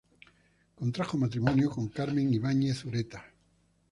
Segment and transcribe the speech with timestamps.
[0.77, 3.23] Contrajo matrimonio con Carmela Ibáñez Ureta.